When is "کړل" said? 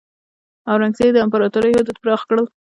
2.29-2.45